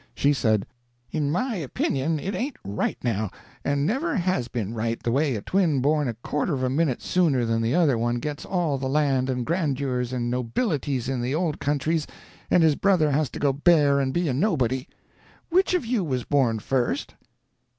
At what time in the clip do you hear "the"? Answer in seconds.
5.03-5.11, 7.61-7.75, 8.79-8.89, 11.21-11.35